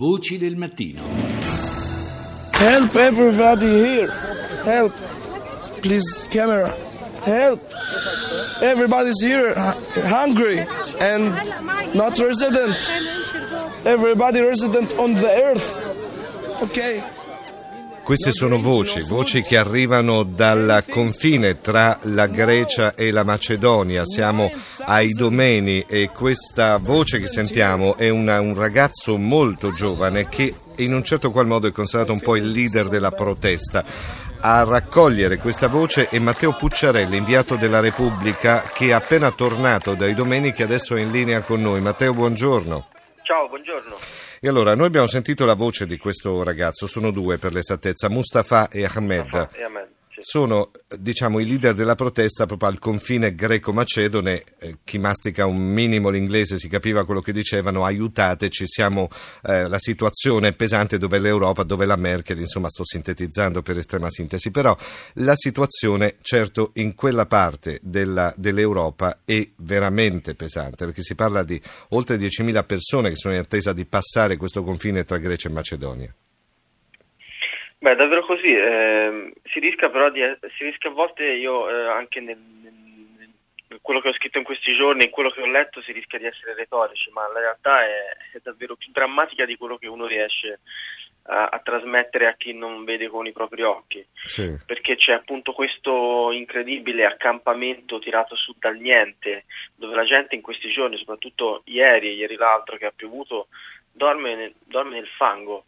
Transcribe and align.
Voci 0.00 0.38
del 0.38 0.56
mattino. 0.56 1.02
Help 2.52 2.96
everybody 2.96 3.66
here. 3.66 4.10
Help. 4.64 4.94
Please, 5.82 6.26
camera. 6.30 6.74
Help. 7.22 7.60
Everybody's 8.62 9.20
here 9.20 9.52
hungry 10.08 10.64
and 11.00 11.34
not 11.94 12.18
resident. 12.18 12.74
Everybody 13.84 14.40
resident 14.40 14.90
on 14.98 15.12
the 15.12 15.28
earth. 15.28 16.62
Okay. 16.62 17.02
Queste 18.10 18.32
sono 18.32 18.58
voci, 18.58 19.00
voci 19.02 19.40
che 19.40 19.56
arrivano 19.56 20.24
dal 20.24 20.82
confine 20.90 21.60
tra 21.60 21.96
la 22.02 22.26
Grecia 22.26 22.96
e 22.96 23.12
la 23.12 23.22
Macedonia. 23.22 24.04
Siamo 24.04 24.50
ai 24.84 25.12
Domeni 25.12 25.84
e 25.86 26.10
questa 26.12 26.78
voce 26.78 27.20
che 27.20 27.28
sentiamo 27.28 27.96
è 27.96 28.08
una- 28.08 28.40
un 28.40 28.56
ragazzo 28.56 29.16
molto 29.16 29.72
giovane 29.72 30.28
che 30.28 30.52
in 30.78 30.92
un 30.92 31.04
certo 31.04 31.30
qual 31.30 31.46
modo 31.46 31.68
è 31.68 31.70
considerato 31.70 32.12
un 32.12 32.18
po' 32.18 32.34
il 32.34 32.50
leader 32.50 32.88
della 32.88 33.12
protesta. 33.12 33.84
A 34.40 34.64
raccogliere 34.64 35.36
questa 35.36 35.68
voce 35.68 36.08
è 36.08 36.18
Matteo 36.18 36.56
Pucciarelli, 36.56 37.16
inviato 37.16 37.54
della 37.54 37.78
Repubblica, 37.78 38.68
che 38.74 38.86
è 38.86 38.90
appena 38.90 39.30
tornato 39.30 39.94
dai 39.94 40.14
Domeni, 40.14 40.52
che 40.52 40.64
adesso 40.64 40.96
è 40.96 41.00
in 41.00 41.12
linea 41.12 41.42
con 41.42 41.60
noi. 41.60 41.80
Matteo, 41.80 42.12
buongiorno. 42.12 42.86
Ciao, 43.30 43.46
buongiorno. 43.46 43.94
E 44.40 44.48
allora, 44.48 44.74
noi 44.74 44.86
abbiamo 44.86 45.06
sentito 45.06 45.44
la 45.44 45.54
voce 45.54 45.86
di 45.86 45.98
questo 45.98 46.42
ragazzo, 46.42 46.88
sono 46.88 47.12
due 47.12 47.38
per 47.38 47.52
l'esattezza, 47.52 48.10
Mustafa 48.10 48.68
e 48.68 48.84
Ahmed. 48.84 49.50
E 49.52 49.62
a 49.62 49.68
me, 49.68 49.88
sì. 49.88 49.99
Sono, 50.22 50.70
diciamo, 50.98 51.38
i 51.38 51.46
leader 51.46 51.72
della 51.72 51.94
protesta 51.94 52.44
proprio 52.44 52.68
al 52.68 52.78
confine 52.78 53.34
greco-macedone. 53.34 54.42
Eh, 54.58 54.76
chi 54.84 54.98
mastica 54.98 55.46
un 55.46 55.56
minimo 55.56 56.10
l'inglese 56.10 56.58
si 56.58 56.68
capiva 56.68 57.06
quello 57.06 57.22
che 57.22 57.32
dicevano, 57.32 57.86
aiutateci, 57.86 58.66
siamo, 58.66 59.08
eh, 59.44 59.66
la 59.66 59.78
situazione 59.78 60.52
pesante 60.52 60.98
dove 60.98 61.18
l'Europa, 61.18 61.62
dove 61.62 61.86
la 61.86 61.96
Merkel, 61.96 62.38
insomma 62.38 62.68
sto 62.68 62.84
sintetizzando 62.84 63.62
per 63.62 63.78
estrema 63.78 64.10
sintesi, 64.10 64.50
però 64.50 64.76
la 65.14 65.34
situazione 65.34 66.16
certo 66.20 66.72
in 66.74 66.94
quella 66.94 67.24
parte 67.24 67.78
della- 67.82 68.34
dell'Europa 68.36 69.20
è 69.24 69.48
veramente 69.56 70.34
pesante, 70.34 70.84
perché 70.84 71.02
si 71.02 71.14
parla 71.14 71.42
di 71.42 71.58
oltre 71.90 72.18
10.000 72.18 72.62
persone 72.64 73.08
che 73.08 73.16
sono 73.16 73.32
in 73.32 73.40
attesa 73.40 73.72
di 73.72 73.86
passare 73.86 74.36
questo 74.36 74.62
confine 74.62 75.04
tra 75.04 75.16
Grecia 75.16 75.48
e 75.48 75.52
Macedonia. 75.52 76.14
Beh, 77.80 77.94
davvero 77.96 78.24
così. 78.24 78.52
ehm, 78.52 79.32
si 79.44 79.58
rischia 79.58 79.88
però 79.88 80.10
di 80.10 80.20
si 80.56 80.64
rischia 80.64 80.90
a 80.90 80.92
volte 80.92 81.24
io 81.24 81.68
eh, 81.68 81.88
anche 81.88 82.20
nel, 82.20 82.36
nel- 82.36 83.78
quello 83.80 84.00
che 84.00 84.08
ho 84.08 84.12
scritto 84.12 84.36
in 84.36 84.44
questi 84.44 84.74
giorni, 84.76 85.04
in 85.04 85.10
quello 85.10 85.30
che 85.30 85.40
ho 85.40 85.46
letto, 85.46 85.80
si 85.80 85.92
rischia 85.92 86.18
di 86.18 86.26
essere 86.26 86.54
retorici, 86.54 87.10
ma 87.10 87.26
la 87.32 87.40
realtà 87.40 87.84
è, 87.84 88.16
è 88.32 88.40
davvero 88.42 88.76
più 88.76 88.90
drammatica 88.92 89.46
di 89.46 89.56
quello 89.56 89.78
che 89.78 89.86
uno 89.86 90.06
riesce 90.06 90.60
a, 91.22 91.46
a 91.46 91.58
trasmettere 91.60 92.26
a 92.26 92.34
chi 92.34 92.52
non 92.52 92.84
vede 92.84 93.08
con 93.08 93.26
i 93.26 93.32
propri 93.32 93.62
occhi. 93.62 94.04
Sì. 94.24 94.58
perché 94.66 94.96
c'è 94.96 95.12
appunto 95.12 95.52
questo 95.52 96.30
incredibile 96.32 97.06
accampamento 97.06 97.98
tirato 97.98 98.36
su 98.36 98.54
dal 98.58 98.76
niente, 98.76 99.44
dove 99.74 99.94
la 99.94 100.04
gente 100.04 100.34
in 100.34 100.42
questi 100.42 100.70
giorni, 100.70 100.98
soprattutto 100.98 101.62
ieri 101.64 102.08
e 102.08 102.12
ieri 102.12 102.36
l'altro 102.36 102.76
che 102.76 102.86
ha 102.86 102.92
piovuto, 102.94 103.48
dorme 103.90 104.34
nel, 104.34 104.54
dorme 104.64 104.96
nel 104.96 105.08
fango. 105.16 105.64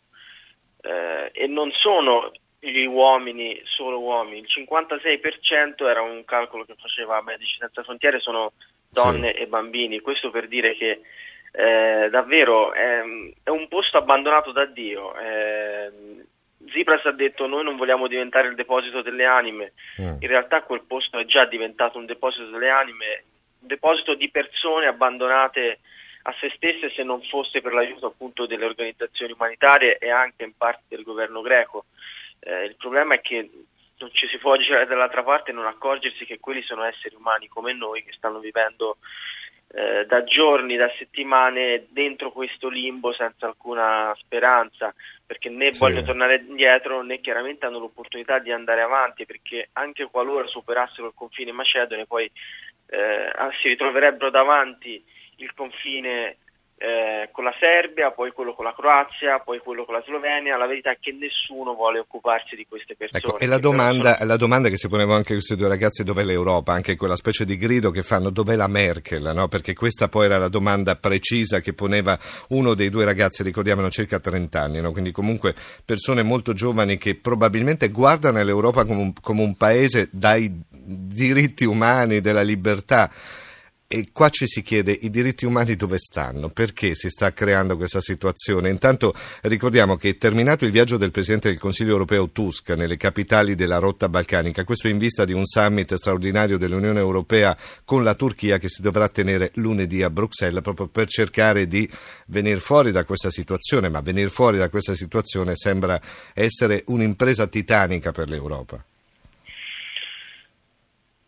Eh, 0.83 1.31
e 1.33 1.47
non 1.47 1.71
sono 1.73 2.33
gli 2.59 2.85
uomini, 2.85 3.61
solo 3.65 3.99
uomini, 4.01 4.39
il 4.39 4.47
56% 4.49 5.89
era 5.89 6.03
un 6.03 6.25
calcolo 6.25 6.65
che 6.65 6.75
faceva 6.79 7.23
Medici 7.23 7.57
Senza 7.59 7.83
Frontiere, 7.83 8.21
sono 8.21 8.53
donne 8.89 9.33
e 9.35 9.47
bambini, 9.47 10.01
questo 10.01 10.31
per 10.31 10.47
dire 10.47 10.77
che 10.77 11.01
eh, 11.53 12.09
davvero 12.11 12.73
è, 12.73 13.03
è 13.43 13.51
un 13.51 13.69
posto 13.69 13.99
abbandonato 13.99 14.53
da 14.53 14.65
Dio. 14.67 15.15
Eh, 15.19 15.91
Tsipras 16.67 17.05
ha 17.07 17.13
detto 17.13 17.47
noi 17.47 17.65
non 17.65 17.77
vogliamo 17.77 18.07
diventare 18.07 18.49
il 18.49 18.55
deposito 18.55 19.03
delle 19.03 19.25
anime, 19.25 19.73
Mm. 20.01 20.17
in 20.21 20.29
realtà 20.29 20.63
quel 20.63 20.85
posto 20.87 21.19
è 21.19 21.25
già 21.25 21.45
diventato 21.45 21.99
un 21.99 22.07
deposito 22.07 22.47
delle 22.47 22.71
anime, 22.71 23.25
un 23.61 23.67
deposito 23.67 24.15
di 24.15 24.31
persone 24.31 24.87
abbandonate 24.87 25.81
a 26.23 26.35
se 26.39 26.53
stesse 26.55 26.91
se 26.91 27.03
non 27.03 27.23
fosse 27.23 27.61
per 27.61 27.73
l'aiuto 27.73 28.07
appunto 28.07 28.47
delle 28.47 28.65
organizzazioni 28.65 29.33
umanitarie 29.33 29.99
e 29.99 30.11
anche 30.11 30.45
in 30.45 30.57
parte 30.57 30.83
del 30.89 31.03
governo 31.03 31.41
greco. 31.41 31.87
Eh, 32.41 32.65
il 32.65 32.77
problema 32.77 33.15
è 33.15 33.21
che 33.21 33.51
non 33.99 34.11
ci 34.13 34.27
si 34.27 34.39
può 34.39 34.57
girare 34.57 34.87
dall'altra 34.87 35.23
parte 35.23 35.51
e 35.51 35.55
non 35.55 35.67
accorgersi 35.67 36.25
che 36.25 36.41
quelli 36.41 36.63
sono 36.63 36.83
esseri 36.83 37.15
umani 37.15 37.49
come 37.49 37.73
noi 37.73 38.03
che 38.03 38.13
stanno 38.13 38.41
vivendo 38.41 38.99
eh, 39.75 40.05
da 40.07 40.23
giorni, 40.25 40.77
da 40.77 40.91
settimane 40.99 41.87
dentro 41.89 42.31
questo 42.31 42.69
limbo 42.69 43.13
senza 43.13 43.47
alcuna 43.47 44.15
speranza, 44.19 44.95
perché 45.25 45.49
né 45.49 45.73
Sì. 45.73 45.79
vogliono 45.79 46.05
tornare 46.05 46.45
indietro 46.47 47.03
né 47.03 47.21
chiaramente 47.21 47.65
hanno 47.65 47.79
l'opportunità 47.79 48.39
di 48.39 48.53
andare 48.53 48.83
avanti, 48.83 49.25
perché 49.25 49.71
anche 49.75 50.05
qualora 50.11 50.47
superassero 50.47 51.07
il 51.07 51.15
confine 51.15 51.53
macedone 51.53 52.05
poi 52.07 52.31
eh, 52.89 53.33
si 53.61 53.69
ritroverebbero 53.69 54.31
davanti 54.31 55.03
il 55.43 55.53
confine 55.55 56.37
eh, 56.83 57.29
con 57.31 57.45
la 57.45 57.55
Serbia, 57.61 58.11
poi 58.11 58.33
quello 58.33 58.55
con 58.55 58.65
la 58.65 58.75
Croazia, 58.75 59.39
poi 59.39 59.61
quello 59.61 59.85
con 59.85 59.95
la 59.95 60.03
Slovenia. 60.05 60.57
La 60.57 60.67
verità 60.67 60.91
è 60.91 60.99
che 60.99 61.13
nessuno 61.13 61.75
vuole 61.75 62.01
occuparsi 62.01 62.57
di 62.57 62.67
queste 62.69 62.97
persone. 62.97 63.23
Ecco, 63.25 63.39
e 63.39 63.47
la 63.47 63.59
domanda, 63.59 64.15
sono- 64.15 64.27
la 64.27 64.37
domanda 64.37 64.69
che 64.69 64.77
si 64.77 64.89
ponevano 64.89 65.17
anche 65.17 65.35
questi 65.35 65.55
due 65.55 65.69
ragazzi, 65.69 66.03
dov'è 66.03 66.25
l'Europa? 66.25 66.73
Anche 66.73 66.97
quella 66.97 67.15
specie 67.15 67.45
di 67.45 67.57
grido 67.57 67.93
che 67.93 68.03
fanno, 68.03 68.31
dov'è 68.31 68.57
la 68.57 68.67
Merkel? 68.67 69.31
No? 69.33 69.47
Perché 69.47 69.75
questa 69.75 70.09
poi 70.09 70.25
era 70.25 70.39
la 70.39 70.49
domanda 70.49 70.97
precisa 70.97 71.61
che 71.61 71.73
poneva 71.73 72.19
uno 72.49 72.75
dei 72.75 72.91
due 72.91 73.05
ragazzi, 73.05 73.45
ricordiamolo, 73.45 73.89
circa 73.89 74.19
30 74.19 74.61
anni, 74.61 74.81
no? 74.81 74.91
quindi 74.91 75.13
comunque 75.13 75.55
persone 75.85 76.25
molto 76.25 76.53
giovani 76.53 76.99
che 76.99 77.15
probabilmente 77.15 77.91
guardano 77.91 78.43
l'Europa 78.43 78.85
come 78.85 79.01
un, 79.01 79.13
come 79.21 79.43
un 79.43 79.57
paese 79.57 80.09
dai 80.11 80.51
diritti 80.73 81.65
umani, 81.65 82.21
della 82.21 82.43
libertà. 82.43 83.09
E 83.95 84.07
qua 84.11 84.31
ci 84.31 84.47
si 84.47 84.63
chiede 84.63 84.97
i 85.03 85.11
diritti 85.11 85.45
umani 85.45 85.77
dove 85.77 85.99
stanno, 85.99 86.49
perché 86.49 86.95
si 86.95 87.11
sta 87.11 87.35
creando 87.35 87.77
questa 87.77 88.01
situazione. 88.01 88.71
Intanto 88.71 89.13
ricordiamo 89.43 89.97
che 89.97 90.09
è 90.09 90.17
terminato 90.17 90.65
il 90.65 90.71
viaggio 90.71 90.97
del 90.97 91.11
Presidente 91.11 91.51
del 91.51 91.59
Consiglio 91.59 91.91
europeo 91.91 92.31
Tusk 92.31 92.71
nelle 92.71 92.97
capitali 92.97 93.55
della 93.55 93.77
rotta 93.77 94.09
balcanica, 94.09 94.65
questo 94.65 94.89
in 94.89 94.97
vista 94.97 95.27
di 95.27 95.35
un 95.35 95.45
summit 95.45 95.93
straordinario 95.93 96.57
dell'Unione 96.57 97.01
Europea 97.01 97.55
con 97.85 98.03
la 98.03 98.15
Turchia 98.15 98.57
che 98.57 98.71
si 98.71 98.81
dovrà 98.81 99.11
tenere 99.11 99.51
lunedì 99.57 100.03
a 100.03 100.09
Bruxelles 100.09 100.63
proprio 100.63 100.89
per 100.89 101.07
cercare 101.09 101.67
di 101.67 101.87
venire 102.29 102.61
fuori 102.61 102.93
da 102.93 103.05
questa 103.05 103.31
situazione, 103.31 103.91
ma 103.91 104.01
venire 104.01 104.31
fuori 104.31 104.57
da 104.57 104.71
questa 104.71 104.95
situazione 104.95 105.55
sembra 105.55 106.01
essere 106.33 106.83
un'impresa 106.87 107.47
titanica 107.47 108.11
per 108.11 108.31
l'Europa. 108.31 108.83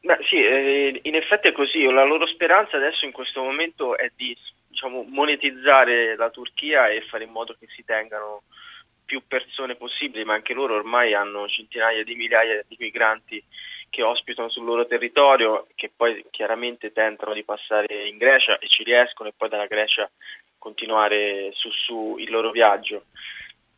Beh, 0.04 0.19
sì, 0.28 0.37
eh, 0.37 1.00
in 1.04 1.15
effetti 1.15 1.48
è 1.48 1.53
così. 1.53 1.82
La 1.84 2.04
loro 2.04 2.26
speranza 2.26 2.76
adesso 2.76 3.06
in 3.06 3.12
questo 3.12 3.42
momento 3.42 3.97
è 3.97 4.10
di 4.15 4.37
diciamo, 4.69 5.03
monetizzare 5.09 6.15
la 6.16 6.28
Turchia 6.28 6.88
e 6.88 7.00
fare 7.09 7.25
in 7.25 7.31
modo 7.31 7.56
che 7.59 7.66
si 7.75 7.82
tengano 7.87 8.42
più 9.03 9.22
persone 9.26 9.76
possibili, 9.76 10.25
ma 10.25 10.34
anche 10.34 10.53
loro 10.53 10.75
ormai 10.75 11.15
hanno 11.15 11.48
centinaia 11.48 12.04
di 12.04 12.16
migliaia 12.16 12.62
di 12.69 12.76
migranti 12.78 13.42
che 13.88 14.03
ospitano 14.03 14.50
sul 14.50 14.65
loro 14.65 14.87
territorio, 14.87 15.69
che 15.75 15.91
poi 15.94 16.22
chiaramente 16.31 16.92
tentano 16.92 17.32
di 17.32 17.42
passare 17.42 18.06
in 18.06 18.19
Grecia 18.19 18.59
e 18.59 18.69
ci 18.69 18.82
riescono 18.82 19.31
e 19.31 19.34
poi 19.34 19.48
dalla 19.48 19.66
Grecia 19.66 20.10
continuare 20.59 21.50
su, 21.54 21.71
su 21.71 22.16
il 22.19 22.31
loro 22.31 22.50
viaggio. 22.50 23.04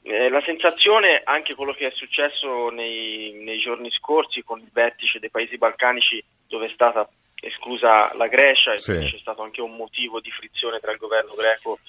Eh, 0.08 0.28
la 0.28 0.40
sensazione, 0.42 1.20
anche 1.24 1.56
quello 1.56 1.72
che 1.72 1.88
è 1.88 1.90
successo 1.90 2.68
nei, 2.68 3.32
nei 3.42 3.58
giorni 3.58 3.90
scorsi 3.90 4.44
con 4.44 4.60
il 4.60 4.70
vertice 4.72 5.18
dei 5.18 5.30
paesi 5.30 5.58
balcanici 5.58 6.22
dove 6.46 6.66
è 6.66 6.68
stata 6.68 7.08
esclusa 7.40 8.14
la 8.14 8.28
Grecia 8.28 8.72
e 8.72 8.78
Sì. 8.78 8.92
c'è 9.10 9.18
stato 9.18 9.42
anche 9.42 9.60
un 9.60 9.74
motivo 9.74 10.20
di 10.20 10.30
frizione 10.30 10.78
tra 10.78 10.92
il 10.92 10.98
governo 10.98 11.34
greco 11.34 11.80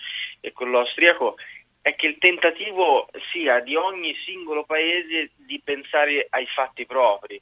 e 0.41 0.51
quello 0.51 0.79
austriaco, 0.79 1.35
è 1.79 1.95
che 1.95 2.07
il 2.07 2.17
tentativo 2.17 3.07
sia 3.31 3.59
di 3.59 3.75
ogni 3.75 4.15
singolo 4.25 4.63
paese 4.63 5.29
di 5.35 5.61
pensare 5.63 6.25
ai 6.31 6.47
fatti 6.47 6.87
propri. 6.87 7.39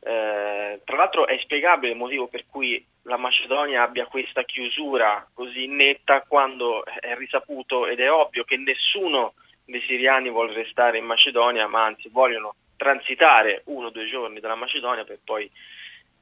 Eh, 0.00 0.80
tra 0.84 0.96
l'altro 0.96 1.28
è 1.28 1.38
spiegabile 1.42 1.92
il 1.92 1.98
motivo 1.98 2.26
per 2.26 2.44
cui 2.50 2.84
la 3.02 3.16
Macedonia 3.16 3.82
abbia 3.84 4.06
questa 4.06 4.42
chiusura 4.42 5.28
così 5.32 5.68
netta 5.68 6.22
quando 6.22 6.84
è 6.84 7.14
risaputo 7.16 7.86
ed 7.86 8.00
è 8.00 8.10
ovvio 8.10 8.42
che 8.42 8.56
nessuno 8.56 9.34
dei 9.68 9.82
siriani 9.82 10.30
vuole 10.30 10.54
restare 10.54 10.98
in 10.98 11.04
Macedonia, 11.04 11.66
ma 11.66 11.84
anzi 11.84 12.08
vogliono 12.08 12.54
transitare 12.76 13.62
uno 13.66 13.88
o 13.88 13.90
due 13.90 14.08
giorni 14.08 14.40
dalla 14.40 14.54
Macedonia 14.54 15.04
per 15.04 15.18
poi 15.22 15.50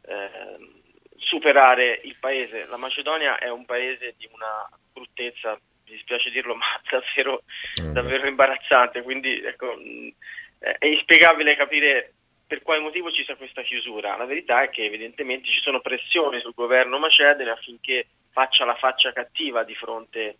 ehm, 0.06 0.69
superare 1.16 2.00
il 2.02 2.16
paese. 2.19 2.66
La 2.66 2.76
Macedonia 2.76 3.38
è 3.38 3.48
un 3.48 3.64
paese 3.64 4.14
di 4.19 4.28
una 4.32 4.69
bruttezza, 4.93 5.52
mi 5.52 5.93
dispiace 5.93 6.31
dirlo, 6.31 6.54
ma 6.58 6.66
davvero, 6.90 7.43
Mm, 7.81 7.93
davvero 7.93 8.26
imbarazzante, 8.26 9.02
quindi 9.02 9.40
ecco, 9.43 9.78
eh, 9.78 10.76
è 10.78 10.87
inspiegabile 10.87 11.56
capire 11.56 12.14
per 12.46 12.62
quale 12.62 12.81
motivo 12.81 13.12
ci 13.12 13.25
sia 13.25 13.37
questa 13.37 13.62
chiusura. 13.62 14.16
La 14.16 14.25
verità 14.25 14.62
è 14.62 14.70
che 14.70 14.84
evidentemente 14.84 15.49
ci 15.49 15.60
sono 15.60 15.81
pressioni 15.81 16.40
sul 16.40 16.54
governo 16.54 16.99
macedone 16.99 17.50
affinché 17.50 18.06
faccia 18.36 18.66
la 18.66 18.74
faccia 18.74 19.14
cattiva 19.14 19.64
di 19.64 19.74
fronte 19.74 20.36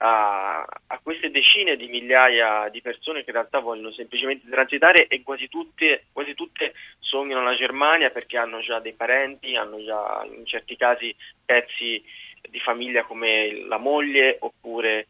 a, 0.00 0.60
a, 0.60 1.00
queste 1.02 1.30
decine 1.30 1.76
di 1.76 1.88
migliaia 1.88 2.68
di 2.68 2.82
persone 2.82 3.24
che 3.24 3.30
in 3.30 3.36
realtà 3.36 3.60
vogliono 3.60 3.90
semplicemente 3.92 4.50
transitare 4.50 5.06
e 5.06 5.22
quasi 5.22 5.48
tutte, 5.48 6.04
quasi 6.12 6.34
tutte 6.34 6.74
sognano 6.98 7.42
la 7.42 7.54
Germania 7.54 8.10
perché 8.10 8.36
hanno 8.36 8.60
già 8.60 8.80
dei 8.80 8.92
parenti, 8.92 9.56
hanno 9.56 9.82
già 9.82 10.26
in 10.30 10.44
certi 10.44 10.76
casi 10.76 11.14
pezzi 11.42 12.04
di 12.50 12.60
famiglia 12.60 13.04
come 13.04 13.64
la 13.66 13.78
moglie 13.78 14.36
oppure 14.40 15.06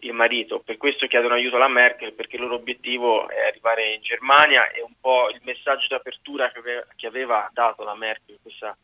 il 0.00 0.12
marito. 0.12 0.58
Per 0.58 0.78
questo 0.78 1.06
chiedono 1.06 1.34
aiuto 1.34 1.54
alla 1.54 1.68
Merkel 1.68 2.14
perché 2.14 2.34
il 2.34 2.42
loro 2.42 2.56
obiettivo 2.56 3.28
è 3.28 3.46
arrivare 3.46 3.94
in 3.94 4.02
Germania 4.02 4.72
e 4.72 4.82
un 4.82 4.94
po' 5.00 5.30
il 5.30 5.40
messaggio 5.44 5.86
d'apertura 5.88 6.50
che 6.96 7.06
aveva 7.06 7.48
dato 7.52 7.84
la 7.84 7.94
Merkel 7.94 8.38
questa 8.42 8.76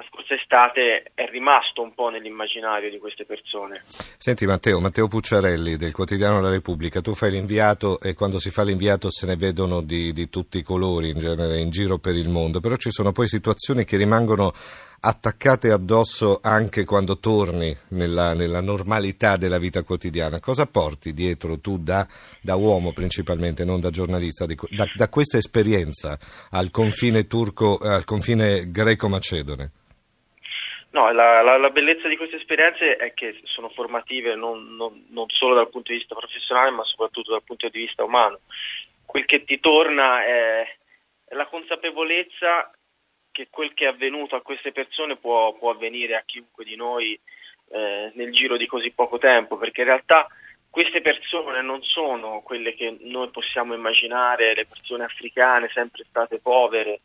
la 0.00 0.06
scorsa 0.08 0.34
estate 0.34 1.10
è 1.14 1.28
rimasto 1.28 1.82
un 1.82 1.92
po' 1.92 2.08
nell'immaginario 2.08 2.90
di 2.90 2.98
queste 2.98 3.26
persone. 3.26 3.82
Senti 4.16 4.46
Matteo, 4.46 4.80
Matteo 4.80 5.08
Pucciarelli 5.08 5.76
del 5.76 5.92
quotidiano 5.92 6.40
La 6.40 6.48
Repubblica, 6.48 7.02
tu 7.02 7.14
fai 7.14 7.30
l'inviato 7.30 8.00
e 8.00 8.14
quando 8.14 8.38
si 8.38 8.50
fa 8.50 8.62
l'inviato 8.62 9.10
se 9.10 9.26
ne 9.26 9.36
vedono 9.36 9.82
di, 9.82 10.12
di 10.12 10.30
tutti 10.30 10.58
i 10.58 10.62
colori 10.62 11.10
in 11.10 11.18
genere 11.18 11.60
in 11.60 11.68
giro 11.68 11.98
per 11.98 12.14
il 12.14 12.30
mondo, 12.30 12.60
però 12.60 12.76
ci 12.76 12.90
sono 12.90 13.12
poi 13.12 13.28
situazioni 13.28 13.84
che 13.84 13.98
rimangono 13.98 14.52
attaccate 15.02 15.70
addosso 15.70 16.40
anche 16.42 16.84
quando 16.84 17.18
torni 17.18 17.74
nella, 17.88 18.34
nella, 18.34 18.60
normalità 18.60 19.36
della 19.36 19.58
vita 19.58 19.82
quotidiana. 19.82 20.40
Cosa 20.40 20.66
porti 20.66 21.12
dietro 21.12 21.58
tu 21.58 21.78
da, 21.78 22.06
da 22.40 22.54
uomo 22.56 22.92
principalmente, 22.92 23.64
non 23.64 23.80
da 23.80 23.90
giornalista, 23.90 24.46
da, 24.46 24.86
da, 24.94 25.08
questa 25.08 25.38
esperienza 25.38 26.18
al 26.50 26.70
confine 26.70 27.26
turco, 27.26 27.78
al 27.78 28.04
confine 28.04 28.70
greco-macedone? 28.70 29.70
No, 30.92 31.12
la, 31.12 31.40
la, 31.40 31.56
la, 31.56 31.70
bellezza 31.70 32.08
di 32.08 32.16
queste 32.16 32.36
esperienze 32.36 32.96
è 32.96 33.14
che 33.14 33.40
sono 33.44 33.68
formative 33.68 34.34
non, 34.34 34.74
non, 34.74 35.06
non, 35.10 35.28
solo 35.28 35.54
dal 35.54 35.70
punto 35.70 35.92
di 35.92 35.98
vista 35.98 36.16
professionale, 36.16 36.70
ma 36.70 36.84
soprattutto 36.84 37.30
dal 37.30 37.44
punto 37.44 37.68
di 37.68 37.78
vista 37.78 38.02
umano. 38.02 38.40
Quel 39.06 39.24
che 39.24 39.44
ti 39.44 39.60
torna 39.60 40.24
è, 40.24 40.76
la 41.28 41.46
consapevolezza 41.46 42.72
che 43.30 43.46
quel 43.50 43.72
che 43.72 43.84
è 43.84 43.88
avvenuto 43.88 44.34
a 44.34 44.42
queste 44.42 44.72
persone 44.72 45.16
può, 45.16 45.52
può 45.54 45.70
avvenire 45.70 46.16
a 46.16 46.24
chiunque 46.26 46.64
di 46.64 46.74
noi 46.74 47.18
eh, 47.68 48.10
nel 48.14 48.32
giro 48.32 48.56
di 48.56 48.66
così 48.66 48.90
poco 48.90 49.18
tempo, 49.18 49.56
perché 49.56 49.82
in 49.82 49.86
realtà 49.86 50.26
queste 50.68 51.00
persone 51.00 51.62
non 51.62 51.82
sono 51.82 52.42
quelle 52.42 52.74
che 52.74 52.96
noi 53.00 53.30
possiamo 53.30 53.74
immaginare, 53.74 54.54
le 54.54 54.66
persone 54.66 55.04
africane 55.04 55.70
sempre 55.72 56.04
state 56.08 56.40
povere, 56.40 57.02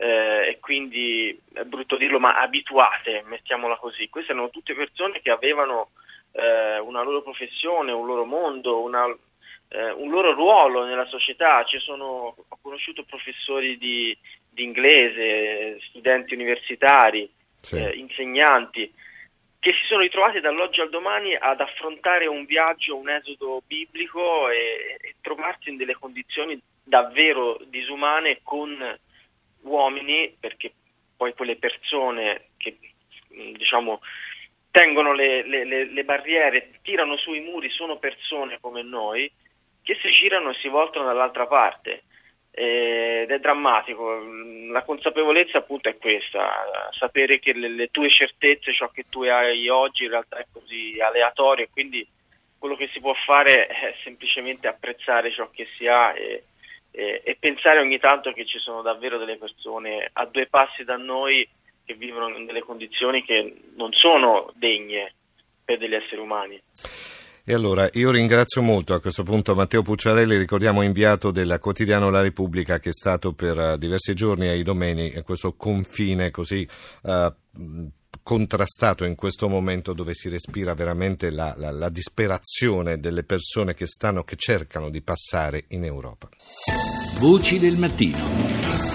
eh, 0.00 0.48
e 0.48 0.58
quindi 0.60 1.38
è 1.52 1.62
brutto 1.64 1.98
dirlo, 1.98 2.18
ma 2.18 2.40
abituate, 2.40 3.22
mettiamola 3.26 3.76
così. 3.76 4.08
Queste 4.08 4.32
erano 4.32 4.48
tutte 4.48 4.74
persone 4.74 5.20
che 5.20 5.30
avevano 5.30 5.90
eh, 6.32 6.78
una 6.78 7.02
loro 7.02 7.20
professione, 7.20 7.92
un 7.92 8.06
loro 8.06 8.24
mondo, 8.24 8.80
una, 8.80 9.04
eh, 9.68 9.90
un 9.90 10.08
loro 10.08 10.32
ruolo 10.32 10.86
nella 10.86 11.04
società. 11.04 11.62
Sono, 11.84 12.34
ho 12.48 12.58
conosciuto 12.62 13.02
professori 13.02 13.76
di, 13.76 14.16
di, 14.48 14.62
inglese, 14.62 15.78
studenti 15.88 16.32
universitari, 16.32 17.30
sì. 17.60 17.76
Eh, 17.76 17.90
insegnanti 17.96 18.90
che 19.58 19.72
si 19.72 19.84
sono 19.86 20.00
ritrovati 20.00 20.40
dall'oggi 20.40 20.80
al 20.80 20.88
domani 20.88 21.34
ad 21.34 21.60
affrontare 21.60 22.26
un 22.26 22.46
viaggio, 22.46 22.96
un 22.96 23.10
esodo 23.10 23.62
biblico 23.66 24.48
e, 24.48 24.96
e 24.98 25.16
trovarsi 25.20 25.68
in 25.68 25.76
delle 25.76 25.92
condizioni 25.92 26.58
davvero 26.82 27.60
disumane 27.66 28.40
con 28.42 28.98
uomini, 29.62 30.36
perché 30.38 30.72
poi 31.16 31.34
quelle 31.34 31.56
persone 31.56 32.50
che 32.56 32.78
mm, 33.34 33.54
diciamo 33.54 34.00
tengono 34.70 35.12
le, 35.12 35.42
le, 35.42 35.84
le, 35.84 36.04
barriere, 36.04 36.70
tirano 36.82 37.16
sui 37.16 37.40
muri, 37.40 37.68
sono 37.70 37.98
persone 37.98 38.58
come 38.60 38.82
noi 38.82 39.30
che 39.82 39.98
si 40.00 40.10
girano 40.10 40.50
e 40.50 40.58
si 40.60 40.68
voltano 40.68 41.06
dall'altra 41.06 41.46
parte 41.46 42.04
ed 42.52 43.30
è 43.30 43.38
drammatico. 43.38 44.22
La 44.70 44.82
consapevolezza 44.82 45.58
appunto 45.58 45.88
è 45.88 45.96
questa, 45.96 46.90
sapere 46.92 47.38
che 47.38 47.52
le, 47.52 47.68
le, 47.68 47.88
tue 47.88 48.10
certezze, 48.10 48.72
ciò 48.72 48.88
che 48.88 49.04
tu 49.08 49.22
hai 49.22 49.68
oggi 49.68 50.04
in 50.04 50.10
realtà 50.10 50.38
è 50.38 50.46
così 50.52 51.00
aleatorio 51.00 51.64
e 51.64 51.70
quindi 51.70 52.06
quello 52.58 52.76
che 52.76 52.88
si 52.92 53.00
può 53.00 53.14
fare 53.24 53.66
è 53.66 53.94
semplicemente 54.04 54.68
apprezzare 54.68 55.32
ciò 55.32 55.48
che 55.50 55.66
si 55.76 55.86
ha 55.86 56.14
e, 56.14 56.44
e, 56.90 57.22
e, 57.24 57.36
pensare 57.38 57.80
ogni 57.80 57.98
tanto 57.98 58.32
che 58.32 58.46
ci 58.46 58.58
sono 58.58 58.82
davvero 58.82 59.18
delle 59.18 59.36
persone 59.36 60.08
a 60.12 60.26
due 60.26 60.46
passi 60.46 60.84
da 60.84 60.96
noi 60.96 61.48
che 61.84 61.94
vivono 61.94 62.36
in 62.36 62.46
delle 62.46 62.60
condizioni 62.60 63.24
che 63.24 63.62
non 63.76 63.92
sono 63.92 64.52
degne 64.54 65.14
per 65.64 65.78
degli 65.78 65.94
esseri 65.94 66.20
umani. 66.20 66.60
E 67.44 67.54
allora 67.54 67.88
io 67.94 68.10
ringrazio 68.10 68.62
molto 68.62 68.94
a 68.94 69.00
questo 69.00 69.22
punto 69.22 69.54
Matteo 69.54 69.82
Pucciarelli, 69.82 70.36
ricordiamo 70.36 70.82
inviato 70.82 71.30
del 71.30 71.58
quotidiano 71.60 72.10
La 72.10 72.20
Repubblica 72.20 72.78
che 72.78 72.90
è 72.90 72.92
stato 72.92 73.32
per 73.32 73.56
uh, 73.56 73.76
diversi 73.76 74.14
giorni 74.14 74.46
ai 74.46 74.62
domeni 74.62 75.12
a 75.16 75.22
questo 75.22 75.54
confine 75.56 76.30
così 76.30 76.68
uh, 77.02 77.90
contrastato 78.22 79.04
in 79.04 79.14
questo 79.14 79.48
momento 79.48 79.92
dove 79.92 80.14
si 80.14 80.28
respira 80.28 80.74
veramente 80.74 81.30
la, 81.30 81.54
la, 81.56 81.70
la 81.70 81.88
disperazione 81.88 82.98
delle 82.98 83.24
persone 83.24 83.74
che 83.74 83.86
stanno, 83.86 84.22
che 84.22 84.36
cercano 84.36 84.90
di 84.90 85.02
passare 85.02 85.64
in 85.68 85.84
Europa. 85.84 86.28
Voci 87.18 87.58
del 87.58 87.76
mattino. 87.76 88.89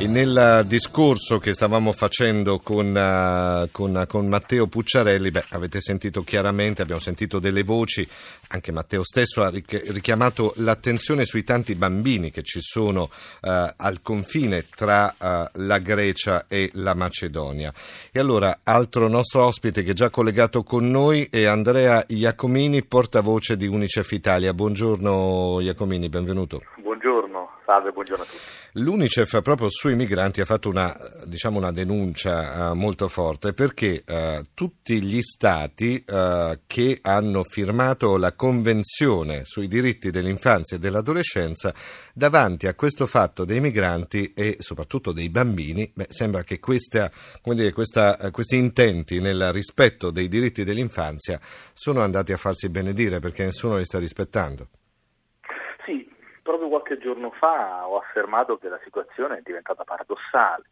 E 0.00 0.06
nel 0.06 0.64
discorso 0.66 1.38
che 1.38 1.52
stavamo 1.52 1.92
facendo 1.92 2.58
con, 2.58 2.86
uh, 2.86 3.68
con, 3.70 4.06
con, 4.08 4.28
Matteo 4.28 4.66
Pucciarelli, 4.66 5.30
beh, 5.30 5.44
avete 5.50 5.82
sentito 5.82 6.22
chiaramente, 6.22 6.80
abbiamo 6.80 7.02
sentito 7.02 7.38
delle 7.38 7.62
voci, 7.64 8.08
anche 8.48 8.72
Matteo 8.72 9.04
stesso 9.04 9.42
ha 9.42 9.50
richiamato 9.50 10.54
l'attenzione 10.56 11.26
sui 11.26 11.44
tanti 11.44 11.74
bambini 11.74 12.30
che 12.30 12.42
ci 12.42 12.60
sono 12.62 13.02
uh, 13.02 13.48
al 13.76 14.00
confine 14.00 14.64
tra 14.74 15.14
uh, 15.18 15.58
la 15.60 15.78
Grecia 15.80 16.46
e 16.48 16.70
la 16.76 16.94
Macedonia. 16.94 17.70
E 18.10 18.18
allora, 18.18 18.60
altro 18.62 19.06
nostro 19.06 19.44
ospite 19.44 19.82
che 19.82 19.90
è 19.90 19.94
già 19.94 20.08
collegato 20.08 20.62
con 20.62 20.90
noi 20.90 21.28
è 21.30 21.44
Andrea 21.44 22.02
Iacomini, 22.06 22.84
portavoce 22.84 23.54
di 23.54 23.66
Unicef 23.66 24.10
Italia. 24.12 24.54
Buongiorno 24.54 25.58
Iacomini, 25.60 26.08
benvenuto. 26.08 26.62
Buongiorno, 26.80 27.09
salve, 27.70 27.92
buongiorno 27.92 28.24
a 28.24 28.26
tutti. 28.26 28.42
L'Unicef 28.82 29.42
proprio 29.42 29.68
sui 29.70 29.94
migranti 29.94 30.40
ha 30.40 30.44
fatto 30.44 30.68
una, 30.68 30.96
diciamo 31.24 31.58
una 31.58 31.70
denuncia 31.70 32.70
uh, 32.70 32.74
molto 32.74 33.06
forte 33.08 33.52
perché 33.52 34.02
uh, 34.06 34.44
tutti 34.54 35.00
gli 35.00 35.20
stati 35.22 36.02
uh, 36.04 36.58
che 36.66 36.98
hanno 37.00 37.44
firmato 37.44 38.16
la 38.16 38.32
Convenzione 38.32 39.44
sui 39.44 39.68
diritti 39.68 40.10
dell'infanzia 40.10 40.76
e 40.76 40.80
dell'adolescenza 40.80 41.72
davanti 42.12 42.66
a 42.66 42.74
questo 42.74 43.06
fatto 43.06 43.44
dei 43.44 43.60
migranti 43.60 44.32
e 44.34 44.56
soprattutto 44.58 45.12
dei 45.12 45.28
bambini, 45.28 45.90
beh, 45.94 46.06
sembra 46.08 46.42
che 46.42 46.58
questa, 46.58 47.10
dire, 47.42 47.72
questa, 47.72 48.30
questi 48.32 48.56
intenti 48.56 49.20
nel 49.20 49.52
rispetto 49.52 50.10
dei 50.10 50.28
diritti 50.28 50.64
dell'infanzia 50.64 51.40
sono 51.72 52.00
andati 52.00 52.32
a 52.32 52.36
farsi 52.36 52.68
benedire 52.68 53.20
perché 53.20 53.44
nessuno 53.44 53.76
li 53.76 53.84
sta 53.84 53.98
rispettando 53.98 54.68
proprio 56.50 56.68
qualche 56.68 56.98
giorno 56.98 57.30
fa 57.30 57.86
ho 57.86 57.96
affermato 57.96 58.58
che 58.58 58.68
la 58.68 58.80
situazione 58.82 59.38
è 59.38 59.42
diventata 59.42 59.84
paradossale. 59.84 60.64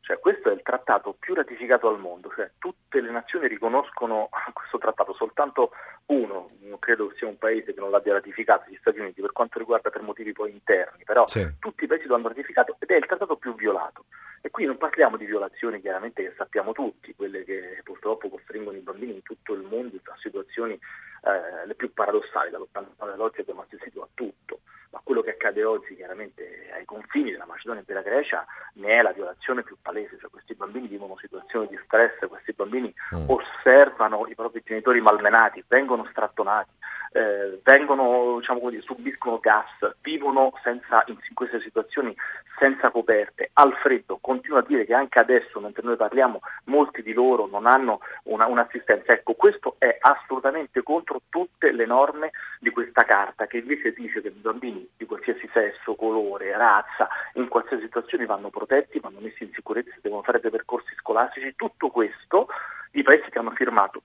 Cioè, 0.00 0.18
questo 0.18 0.50
è 0.50 0.52
il 0.52 0.62
trattato 0.62 1.14
più 1.16 1.34
ratificato 1.34 1.86
al 1.88 2.00
mondo, 2.00 2.32
cioè, 2.34 2.50
tutte 2.58 3.00
le 3.00 3.10
nazioni 3.10 3.46
riconoscono 3.46 4.28
questo 4.52 4.78
trattato, 4.78 5.14
soltanto 5.14 5.70
uno, 6.06 6.50
credo 6.80 7.12
sia 7.16 7.28
un 7.28 7.38
paese 7.38 7.72
che 7.72 7.80
non 7.80 7.90
l'abbia 7.90 8.14
ratificato, 8.14 8.68
gli 8.68 8.78
Stati 8.80 8.98
Uniti, 8.98 9.20
per 9.20 9.32
quanto 9.32 9.58
riguarda 9.58 9.90
per 9.90 10.02
motivi 10.02 10.32
poi 10.32 10.50
interni, 10.50 11.04
però 11.04 11.26
sì. 11.28 11.46
tutti 11.60 11.84
i 11.84 11.86
paesi 11.86 12.06
lo 12.06 12.16
hanno 12.16 12.28
ratificato 12.28 12.74
ed 12.80 12.90
è 12.90 12.96
il 12.96 13.06
trattato 13.06 13.36
più 13.36 13.54
violato. 13.54 14.06
E 14.40 14.50
qui 14.50 14.64
non 14.64 14.78
parliamo 14.78 15.16
di 15.16 15.26
violazioni 15.26 15.80
chiaramente 15.80 16.22
che 16.22 16.34
sappiamo 16.36 16.72
tutti, 16.72 17.14
quelle 17.14 17.44
che 17.44 17.80
purtroppo 17.84 18.30
costringono 18.30 18.78
i 18.78 18.80
bambini 18.80 19.12
in 19.12 19.22
tutto 19.22 19.52
il 19.52 19.60
mondo 19.60 19.96
a 20.02 20.16
situazioni 20.18 20.80
eh, 21.22 21.66
le 21.66 21.74
più 21.74 21.92
paradossali, 21.92 22.50
dall'89 22.50 23.12
all'oggi 23.12 23.40
abbiamo 23.40 23.62
assistito 23.62 24.02
a 24.02 24.08
tutto 24.14 24.60
ma 24.90 25.00
quello 25.04 25.22
che 25.22 25.30
accade 25.30 25.62
oggi 25.64 25.94
chiaramente 25.94 26.68
ai 26.74 26.84
confini 26.84 27.30
della 27.30 27.46
Macedonia 27.46 27.82
e 27.82 27.84
della 27.86 28.02
Grecia 28.02 28.44
ne 28.74 28.98
è 28.98 29.02
la 29.02 29.12
violazione 29.12 29.62
più 29.62 29.76
palese, 29.80 30.18
cioè 30.18 30.30
questi 30.30 30.54
bambini 30.54 30.88
vivono 30.88 31.16
situazioni 31.18 31.68
di 31.68 31.78
stress, 31.84 32.18
questi 32.28 32.52
bambini 32.52 32.92
mm. 33.14 33.28
osservano 33.28 34.26
i 34.26 34.34
propri 34.34 34.62
genitori 34.64 35.00
malmenati, 35.00 35.64
vengono 35.68 36.06
strattonati, 36.10 36.70
eh, 37.12 37.60
vengono, 37.64 38.38
diciamo 38.38 38.60
così, 38.60 38.80
subiscono 38.82 39.38
gas, 39.38 39.96
vivono 40.02 40.52
senza, 40.62 41.02
in, 41.06 41.16
in, 41.28 41.34
queste 41.34 41.60
situazioni 41.60 42.14
senza 42.58 42.90
coperte, 42.90 43.50
al 43.54 43.74
freddo, 43.76 44.18
continuo 44.20 44.58
a 44.58 44.64
dire 44.66 44.84
che 44.84 44.94
anche 44.94 45.18
adesso, 45.18 45.58
mentre 45.60 45.82
noi 45.82 45.96
parliamo, 45.96 46.40
molti 46.64 47.02
di 47.02 47.12
loro 47.12 47.46
non 47.46 47.66
hanno 47.66 48.00
una, 48.24 48.46
un'assistenza. 48.46 49.12
Ecco, 49.12 49.34
questo 49.34 49.76
è 49.78 49.96
assolutamente 50.00 50.82
contro 50.82 51.22
tutte 51.28 51.72
le 51.72 51.86
norme 51.86 52.30
di 52.60 52.70
questa 52.70 53.02
carta, 53.04 53.46
che 53.46 53.58
invece 53.58 53.92
dice 53.92 54.20
che 54.20 54.28
i 54.28 54.30
bambini 54.30 54.88
di 54.96 55.06
qualsiasi 55.06 55.48
sesso, 55.52 55.96
colore, 55.96 56.56
razza, 56.56 57.08
in 57.34 57.48
qualsiasi 57.48 57.84
situazione 57.84 58.26
vanno 58.26 58.50
protetti, 58.50 59.00
vanno 59.00 59.20
messi 59.20 59.42
in 59.42 59.50
sicurezza, 59.52 59.94
devono 60.00 60.22
fare 60.22 60.40
dei 60.40 60.50
percorsi 60.50 60.94
scolastici, 60.96 61.54
tutto 61.56 61.88
questo 61.88 62.46
i 62.92 63.02
paesi 63.02 63.30
che 63.30 63.38
hanno 63.38 63.52
firmato 63.52 64.02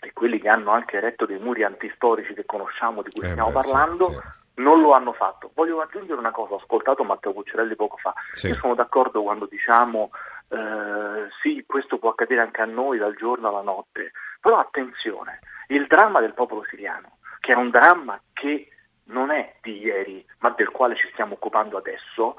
e 0.00 0.12
quelli 0.12 0.38
che 0.38 0.48
hanno 0.48 0.70
anche 0.70 0.96
eretto 0.96 1.26
dei 1.26 1.38
muri 1.38 1.64
antistorici 1.64 2.34
che 2.34 2.44
conosciamo, 2.44 3.02
di 3.02 3.10
cui 3.10 3.24
Eh 3.26 3.30
stiamo 3.30 3.48
beh, 3.48 3.54
parlando, 3.54 4.10
sì. 4.10 4.18
non 4.62 4.80
lo 4.80 4.92
hanno 4.92 5.12
fatto. 5.12 5.50
Voglio 5.54 5.80
aggiungere 5.80 6.18
una 6.18 6.30
cosa, 6.30 6.54
ho 6.54 6.58
ascoltato 6.58 7.02
Matteo 7.04 7.32
Cuccerelli 7.32 7.74
poco 7.74 7.96
fa, 7.96 8.14
Sì. 8.32 8.48
io 8.48 8.54
sono 8.56 8.74
d'accordo 8.74 9.22
quando 9.22 9.46
diciamo 9.46 10.10
eh, 10.50 11.28
sì, 11.42 11.64
questo 11.66 11.98
può 11.98 12.10
accadere 12.10 12.40
anche 12.40 12.62
a 12.62 12.66
noi 12.66 12.98
dal 12.98 13.14
giorno 13.16 13.48
alla 13.48 13.60
notte, 13.60 14.12
però 14.40 14.58
attenzione, 14.58 15.40
il 15.68 15.86
dramma 15.86 16.20
del 16.20 16.32
popolo 16.32 16.64
siriano, 16.70 17.18
che 17.40 17.52
è 17.52 17.56
un 17.56 17.70
dramma 17.70 18.18
che 18.32 18.68
non 19.04 19.30
è 19.30 19.56
di 19.62 19.78
ieri, 19.78 20.24
ma 20.38 20.50
del 20.50 20.70
quale 20.70 20.94
ci 20.96 21.08
stiamo 21.12 21.34
occupando 21.34 21.76
adesso, 21.76 22.36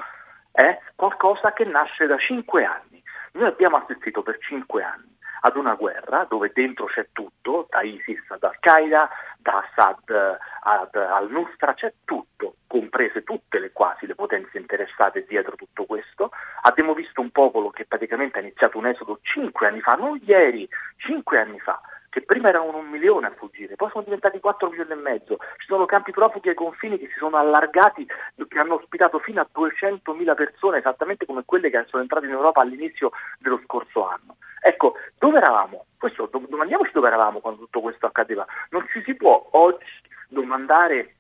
è 0.51 0.79
qualcosa 0.95 1.51
che 1.53 1.65
nasce 1.65 2.07
da 2.07 2.17
cinque 2.17 2.63
anni. 2.65 3.01
Noi 3.33 3.47
abbiamo 3.47 3.77
assistito 3.77 4.23
per 4.23 4.39
cinque 4.39 4.81
anni 4.83 5.17
ad 5.41 5.55
una 5.55 5.75
guerra 5.75 6.25
dove 6.29 6.51
dentro 6.53 6.86
c'è 6.86 7.08
tutto, 7.12 7.67
da 7.69 7.81
ISIS 7.81 8.24
ad 8.29 8.43
Al-Qaeda, 8.43 9.10
da 9.38 9.63
Assad 9.63 10.10
eh, 10.10 10.38
ad 10.62 10.96
al-Nusra, 10.96 11.74
c'è 11.74 11.93
tutto, 12.05 12.55
comprese 12.67 13.24
tutte 13.24 13.60
le 13.60 13.72
quasi 13.72 14.05
le 14.05 14.15
potenze 14.15 14.58
interessate 14.58 15.25
dietro 15.27 15.55
tutto 15.55 15.86
questo. 15.86 16.31
Abbiamo 16.63 16.93
visto 16.93 17.22
un 17.22 17.31
popolo 17.31 17.69
che 17.69 17.86
praticamente 17.86 18.38
ha 18.38 18.41
iniziato 18.41 18.77
un 18.77 18.88
esodo 18.88 19.19
cinque 19.22 19.67
anni 19.67 19.81
fa, 19.81 19.96
non 19.96 20.19
ieri, 20.24 20.67
cinque 20.98 21.39
anni 21.39 21.60
fa, 21.60 21.79
che 22.10 22.22
prima 22.22 22.50
erano 22.50 22.75
un 22.77 22.89
milione 22.89 23.27
a 23.27 23.34
fuggire, 23.36 23.75
poi 23.75 23.89
sono 23.91 24.03
diventati 24.03 24.39
4 24.39 24.69
milioni 24.69 24.91
e 24.91 24.96
mezzo. 24.96 25.38
Ci 25.58 25.67
sono 25.67 25.86
campi 25.86 26.12
profughi 26.12 26.50
ai 26.50 26.55
confini 26.55 26.98
che 26.98 27.08
si 27.08 27.17
sono 27.17 27.38
allargati, 27.38 28.05
che 28.48 28.60
hanno 28.60 28.75
ospitato 28.75 29.19
fino 29.19 29.41
a 29.41 29.48
200.000 29.53 30.36
persone, 30.36 30.79
esattamente 30.79 31.25
come 31.25 31.43
quelle 31.46 31.69
che 31.69 31.86
sono 31.88 32.01
entrate 32.01 32.25
in 32.25 32.31
Europa 32.31 32.62
all'inizio 32.62 33.12
dello 33.39 33.62
scorso 33.63 34.08
anno. 34.08 34.38
Ecco, 34.62 34.96
dove 35.19 35.38
eravamo? 35.38 35.85
Questo, 35.97 36.27
dom- 36.31 36.47
domandiamoci 36.47 36.91
dove 36.93 37.07
eravamo 37.07 37.39
quando 37.39 37.61
tutto 37.61 37.81
questo 37.81 38.05
accadeva. 38.07 38.45
Non 38.69 38.88
ci 38.91 39.03
si 39.03 39.13
può 39.15 39.49
oggi 39.51 39.85
domandare 40.29 41.15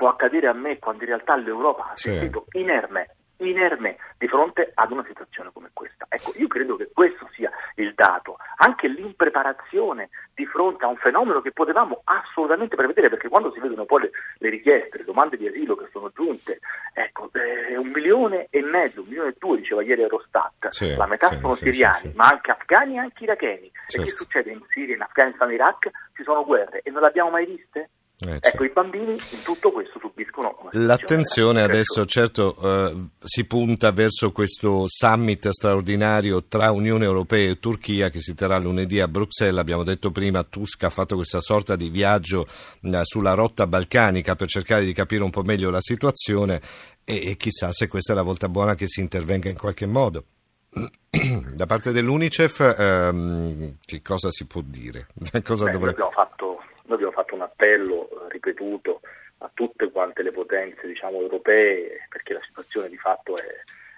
può 0.00 0.08
accadere 0.08 0.46
a 0.46 0.54
me 0.54 0.78
quando 0.78 1.02
in 1.02 1.10
realtà 1.10 1.36
l'Europa 1.36 1.88
ha 1.88 1.92
assistito 1.92 2.46
inerme, 2.52 3.16
inerme 3.36 3.96
di 4.16 4.26
fronte 4.28 4.70
ad 4.74 4.90
una 4.92 5.04
situazione 5.06 5.50
come 5.52 5.68
questa. 5.74 6.06
Ecco, 6.08 6.32
io 6.36 6.46
credo 6.46 6.76
che 6.76 6.88
questo 6.90 7.28
sia 7.32 7.50
il 7.74 7.92
dato, 7.94 8.36
anche 8.56 8.88
l'impreparazione 8.88 10.08
di 10.34 10.46
fronte 10.46 10.86
a 10.86 10.88
un 10.88 10.96
fenomeno 10.96 11.42
che 11.42 11.52
potevamo 11.52 12.00
assolutamente 12.04 12.76
prevedere, 12.76 13.10
perché 13.10 13.28
quando 13.28 13.52
si 13.52 13.60
vedono 13.60 13.84
poi 13.84 14.02
le, 14.02 14.10
le 14.40 14.48
richieste, 14.48 14.98
le 14.98 15.04
domande 15.04 15.36
di 15.36 15.46
asilo 15.46 15.76
che 15.76 15.88
sono 15.92 16.10
giunte, 16.14 16.60
ecco, 16.94 17.30
eh, 17.32 17.76
un 17.76 17.88
milione 17.90 18.46
e 18.50 18.62
mezzo, 18.62 19.02
un 19.02 19.08
milione 19.08 19.28
e 19.30 19.34
due, 19.38 19.58
diceva 19.58 19.82
ieri 19.82 20.00
Eurostat, 20.02 20.68
Sì, 20.68 20.94
la 20.94 21.06
metà 21.06 21.28
sì, 21.28 21.38
sono 21.40 21.54
sì, 21.54 21.64
siriani, 21.70 22.12
ma 22.14 22.26
anche 22.26 22.50
afghani 22.50 22.94
e 22.94 22.98
anche 22.98 23.24
iracheni. 23.24 23.66
E 23.66 23.70
Certo. 23.86 24.06
che 24.06 24.16
succede 24.16 24.50
in 24.50 24.60
Siria, 24.70 24.94
in 24.94 25.02
Afghanistan, 25.02 25.48
in 25.48 25.54
Iraq? 25.54 25.90
Ci 26.14 26.22
sono 26.22 26.44
guerre 26.44 26.80
e 26.82 26.90
non 26.90 27.02
le 27.02 27.08
abbiamo 27.08 27.30
mai 27.30 27.44
viste? 27.46 27.90
Eh, 28.26 28.32
Ecco, 28.32 28.48
certo. 28.48 28.64
i 28.64 28.70
bambini 28.70 29.12
in 29.12 29.42
tutto 29.42 29.72
questo 29.72 29.98
subiscono 29.98 30.54
L'attenzione 30.72 31.62
adesso 31.62 32.04
certo 32.04 32.54
eh, 32.62 33.08
si 33.24 33.44
punta 33.44 33.90
verso 33.92 34.30
questo 34.30 34.84
summit 34.86 35.48
straordinario 35.48 36.44
tra 36.44 36.70
Unione 36.70 37.04
Europea 37.04 37.50
e 37.50 37.58
Turchia 37.58 38.10
che 38.10 38.20
si 38.20 38.34
terrà 38.34 38.58
lunedì 38.58 39.00
a 39.00 39.08
Bruxelles. 39.08 39.58
Abbiamo 39.58 39.82
detto 39.82 40.10
prima, 40.10 40.44
Tusk 40.44 40.84
ha 40.84 40.90
fatto 40.90 41.16
questa 41.16 41.40
sorta 41.40 41.76
di 41.76 41.88
viaggio 41.88 42.46
eh, 42.82 43.00
sulla 43.02 43.34
rotta 43.34 43.66
balcanica 43.66 44.36
per 44.36 44.48
cercare 44.48 44.84
di 44.84 44.92
capire 44.92 45.24
un 45.24 45.30
po' 45.30 45.42
meglio 45.42 45.70
la 45.70 45.80
situazione 45.80 46.60
e, 47.04 47.30
e 47.30 47.36
chissà 47.36 47.72
se 47.72 47.88
questa 47.88 48.12
è 48.12 48.16
la 48.16 48.22
volta 48.22 48.48
buona 48.48 48.74
che 48.74 48.86
si 48.86 49.00
intervenga 49.00 49.48
in 49.48 49.56
qualche 49.56 49.86
modo. 49.86 50.24
Da 51.10 51.66
parte 51.66 51.90
dell'UNICEF 51.90 52.76
ehm, 52.78 53.78
che 53.84 54.00
cosa 54.00 54.30
si 54.30 54.46
può 54.46 54.62
dire? 54.64 55.08
Cosa 55.42 55.64
Beh, 55.64 55.70
dovrebbe... 55.72 56.02
abbiamo 56.02 56.12
fatto, 56.12 56.58
noi 56.90 56.98
abbiamo 56.98 57.12
fatto 57.12 57.34
un 57.36 57.42
appello 57.42 58.08
eh, 58.10 58.32
ripetuto 58.32 59.00
a 59.38 59.50
tutte 59.54 59.90
quante 59.90 60.22
le 60.22 60.32
potenze 60.32 60.86
diciamo, 60.86 61.20
europee 61.20 62.06
perché 62.08 62.34
la 62.34 62.40
situazione 62.40 62.88
di 62.88 62.96
fatto 62.96 63.36
è, 63.36 63.44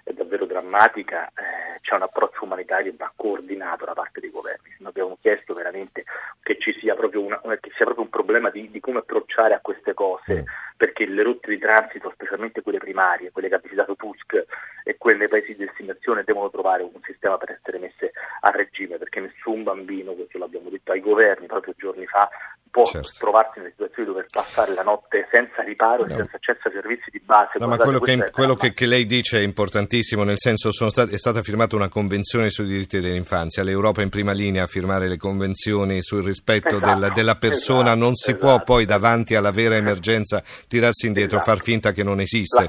è 0.03 0.13
davvero 0.13 0.45
drammatica, 0.45 1.27
eh, 1.29 1.79
c'è 1.81 1.95
un 1.95 2.03
approccio 2.03 2.45
umanitario 2.45 2.91
che 2.91 2.97
va 2.97 3.11
coordinato 3.15 3.85
da 3.85 3.93
parte 3.93 4.19
dei 4.19 4.29
governi. 4.29 4.75
Noi 4.77 4.89
abbiamo 4.89 5.17
chiesto 5.19 5.53
veramente 5.55 6.05
che 6.43 6.57
ci 6.59 6.71
sia 6.79 6.93
proprio, 6.93 7.21
una, 7.21 7.41
che 7.59 7.71
sia 7.75 7.85
proprio 7.85 8.05
un 8.05 8.11
problema 8.11 8.51
di, 8.51 8.69
di 8.69 8.79
come 8.79 8.99
approcciare 8.99 9.55
a 9.55 9.59
queste 9.59 9.93
cose, 9.93 10.43
Mm. 10.43 10.45
Perché 10.83 11.05
le 11.05 11.23
rotte 11.23 11.49
di 11.49 11.59
transito, 11.59 12.11
specialmente 12.13 12.61
quelle 12.61 12.77
primarie, 12.77 13.31
quelle 13.31 13.47
che 13.47 13.55
ha 13.55 13.61
visitato 13.63 13.95
Tusk 13.95 14.43
e 14.83 14.97
quelle 14.97 15.19
nei 15.19 15.27
paesi 15.29 15.55
di 15.55 15.63
destinazione, 15.63 16.23
devono 16.25 16.49
trovare 16.49 16.83
un 16.83 16.99
sistema 17.05 17.37
per 17.37 17.51
essere 17.57 17.79
messe 17.79 18.11
a 18.41 18.49
regime, 18.51 18.97
perché 18.97 19.21
nessun 19.21 19.63
bambino, 19.63 20.11
questo 20.11 20.37
l'abbiamo 20.37 20.69
detto 20.69 20.91
ai 20.91 20.99
governi 20.99 21.47
proprio 21.47 21.73
giorni 21.77 22.05
fa, 22.05 22.27
può 22.73 22.85
Certo. 22.85 23.11
trovarsi 23.19 23.59
nella 23.59 23.69
situazione 23.69 24.07
di 24.07 24.13
dover 24.13 24.25
passare 24.31 24.73
la 24.73 24.81
notte 24.81 25.27
senza 25.29 25.61
riparo 25.61 26.05
e 26.05 26.09
No. 26.09 26.15
senza 26.15 26.37
accesso 26.37 26.67
ai 26.69 26.73
servizi 26.73 27.11
di 27.11 27.21
base. 27.23 27.59
No, 27.59 27.67
ma 27.67 27.77
quello, 27.77 27.99
che, 27.99 28.31
quello 28.31 28.55
che, 28.55 28.73
che 28.73 28.87
lei 28.87 29.05
dice 29.05 29.37
è 29.37 29.43
importantissimo, 29.43 30.23
nel 30.23 30.39
senso 30.39 30.71
stati- 30.71 31.13
è 31.13 31.17
stata 31.19 31.43
firmata 31.43 31.75
una 31.75 31.87
convenzione 31.87 32.49
sui 32.49 32.65
diritti 32.65 32.99
dell'infanzia, 32.99 33.61
l'Europa 33.61 34.01
è 34.01 34.03
in 34.03 34.09
prima 34.09 34.31
linea 34.31 34.63
a 34.63 34.65
firmare 34.65 35.07
le 35.07 35.17
convenzioni 35.17 36.01
sul 36.01 36.23
rispetto 36.23 36.69
Esatto, 36.77 36.89
della, 36.93 37.09
della 37.09 37.35
persona, 37.35 37.91
esatto, 37.91 37.99
non 37.99 38.15
si 38.15 38.31
esatto, 38.31 38.45
può 38.47 38.63
poi 38.63 38.83
esatto. 38.85 38.99
davanti 38.99 39.35
alla 39.35 39.51
vera 39.51 39.75
emergenza 39.75 40.41
tirarsi 40.73 41.05
indietro, 41.05 41.37
Esatto. 41.37 41.51
far 41.51 41.61
finta 41.63 41.91
che 41.91 42.03
non 42.03 42.19
esiste. 42.19 42.67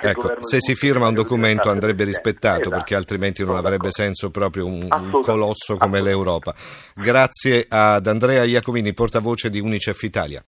Ecco, 0.00 0.36
se 0.38 0.60
si 0.60 0.76
firma 0.76 1.08
un 1.08 1.14
documento 1.14 1.68
andrebbe 1.68 2.04
rispettato 2.04 2.60
Esatto. 2.60 2.70
perché 2.70 2.94
altrimenti 2.94 3.44
non 3.44 3.56
avrebbe 3.56 3.88
senso 3.90 4.30
proprio 4.30 4.66
un, 4.66 4.86
un 4.88 5.20
colosso 5.22 5.76
come 5.76 6.00
l'Europa. 6.00 6.54
Grazie 6.94 7.66
ad 7.68 8.06
Andrea 8.06 8.44
Iacomini, 8.44 8.92
portavoce 8.92 9.50
di 9.50 9.58
Unicef 9.58 10.00
Italia. 10.02 10.38